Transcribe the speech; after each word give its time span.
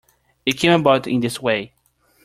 It 0.47 0.53
came 0.53 0.71
about 0.71 1.05
in 1.05 1.19
this 1.19 1.39
way. 1.43 1.73